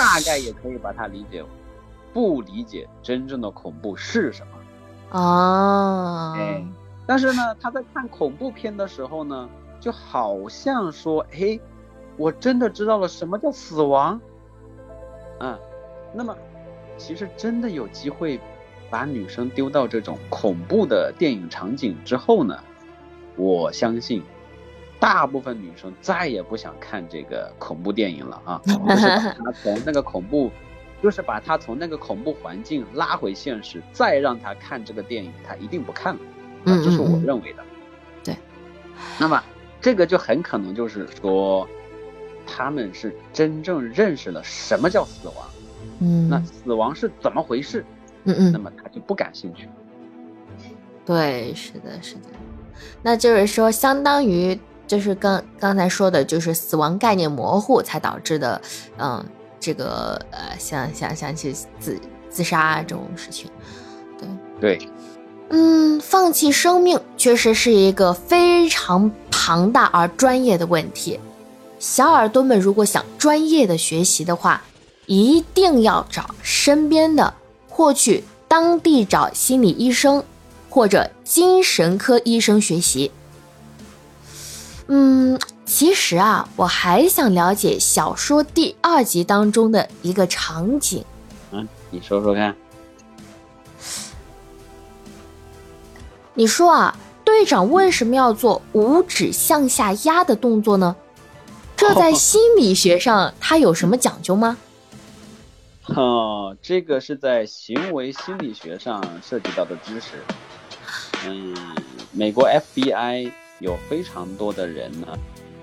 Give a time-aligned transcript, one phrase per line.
[0.00, 1.44] 大概也可以把它理解，
[2.14, 5.18] 不理解真正的恐怖是什么。
[5.18, 6.64] 哦，哎，
[7.06, 9.46] 但是呢，他在看恐怖片的时候呢，
[9.78, 11.60] 就好像说，嘿，
[12.16, 14.18] 我真的知道了什么叫死亡。
[15.40, 15.58] 嗯，
[16.14, 16.34] 那么
[16.96, 18.40] 其实真的有机会
[18.88, 22.58] 把女生丢到这种恐怖的电影场景之后呢，
[23.36, 24.22] 我相信
[25.00, 30.50] 大部分女生再也不想看这个恐怖电影了啊， 就是把她从那个恐怖，
[31.02, 36.20] 就是把她从那个恐怖环境拉回现实，再让她看这个电影，她一定不看了。
[36.66, 37.64] 啊，这是我认为的。
[38.22, 38.36] 对。
[39.18, 39.42] 那么
[39.80, 41.66] 这个就很可能就是说。
[42.52, 45.36] 他们是真正认识了什么叫死亡，
[46.00, 47.84] 嗯，那死亡是怎么回事？
[48.24, 49.68] 嗯嗯，那么他就不感兴趣。
[51.06, 52.22] 对，是的，是的。
[53.02, 54.58] 那就是说，相当于
[54.90, 58.60] 就是刚刚才说的，就是死亡概念模糊才导致的，
[58.98, 59.24] 嗯，
[59.60, 61.96] 这个呃，想想想起自
[62.28, 63.48] 自杀这种事情。
[64.18, 64.88] 对对，
[65.50, 71.20] 嗯，放弃生命确实是一个非常庞大而专业的问题。
[71.78, 74.60] 小耳朵们，如果想专业的学习的话，
[75.06, 77.32] 一定要找身边的，
[77.68, 80.24] 或去当地找心理医生
[80.68, 83.12] 或者精神科医生学习。
[84.92, 91.04] 嗯，其实啊，我还想了解小说第二集当中的一个场景。
[91.52, 92.56] 嗯，你说说看。
[96.34, 100.96] 你说啊，队长为什么要做五指向下压的动作呢？
[101.76, 104.58] 这在心理学上，它有什么讲究吗？
[105.94, 110.08] 哦，这个是在行为心理学上涉及到的知识。
[111.26, 111.56] 嗯，
[112.10, 113.30] 美国 FBI
[113.60, 115.06] 有非常多的人呢，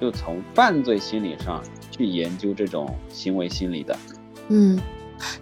[0.00, 3.98] 就从犯罪心理上去研究这种行为心理的。
[4.48, 4.78] 嗯，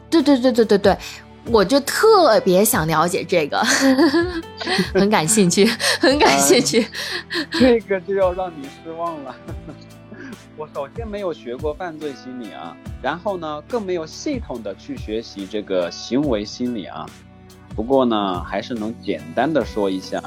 [0.09, 0.97] 对对对对对对，
[1.47, 3.63] 我就特别想了解这个，
[4.95, 5.67] 很感兴趣，
[6.01, 6.87] 很感兴趣。
[7.51, 9.37] 这个就要让你失望了。
[10.57, 17.05] 我首先没有学过犯罪心理啊，然后呢，更没有系统的去学习这个行为心理啊。
[17.75, 20.23] 不过呢，还是能简单的说一下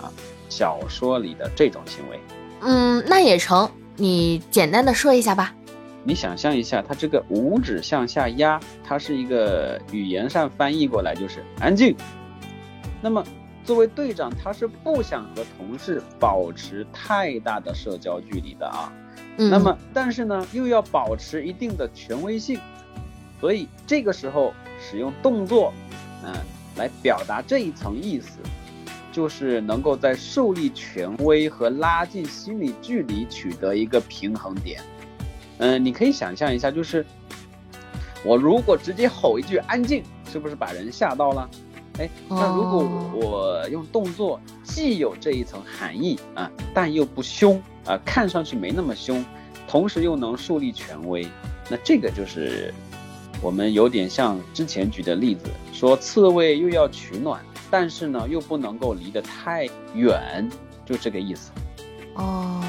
[0.49, 2.19] 小说里的这种行为。
[2.61, 5.53] 嗯，那也成，你简单的说一下吧。
[6.03, 11.95] 你想象一下，他这个五指向下压，它是一个语言上翻译过来就是安静。
[13.01, 13.23] 那么
[13.65, 18.91] 作为队长，他是不想和同事保持太大的社交距离的啊。
[19.35, 22.59] 那么，但是呢，又要保持一定的权威性，
[23.39, 25.73] 所以这个时候使用动作，
[26.23, 26.33] 嗯，
[26.77, 28.39] 来表达这一层意思，
[29.17, 34.79] 就是能够在树立权威和拉近心理距离取得一个平衡点。
[35.57, 37.03] 嗯，你可以想象一下，就是
[38.23, 41.49] 我如果直接吼一句“安静”，是不是把人吓到了？
[41.97, 42.87] 哎，那如果
[43.19, 47.59] 我用动作，既有这一层含义啊，但又不凶。
[47.85, 49.25] 啊，看上去没那么凶，
[49.67, 51.27] 同时又能树立权威，
[51.71, 52.71] 那这个就是
[53.41, 60.49] 我们有点像之前举的例子，说刺猬又要取暖，但是呢又不能够离得太远，
[60.85, 61.51] 就这个意思。
[62.15, 62.61] 哦，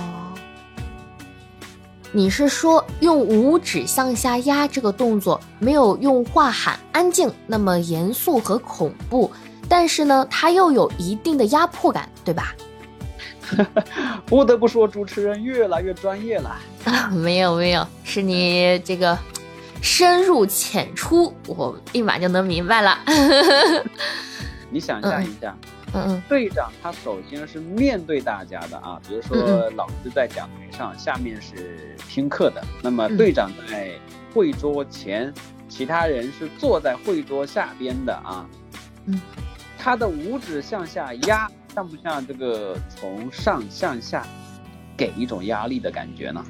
[2.12, 9.30] 你是说用五指向下压这个动作，没有用话喊安静那么严肃和恐怖，
[9.68, 12.54] 但是呢它又有一定的压迫感，对吧？
[14.26, 16.58] 不得不说，主持人越来越专业了。
[17.12, 19.16] 没有没有，是你这个
[19.80, 22.98] 深入浅出，我立马就能明白了。
[24.70, 25.56] 你想象一下，
[25.94, 33.92] 嗯嗯，队长他首先是面对大家的啊，比如说老师在讲台上，下面是听课的，那么队长在
[34.34, 35.32] 会桌前，
[35.68, 38.46] 其他人是坐在会桌下边的啊。
[39.06, 39.20] 嗯，
[39.78, 41.50] 他的五指向下压。
[41.74, 44.26] 像不像这个从上向下
[44.96, 46.44] 给一种压力的感觉呢？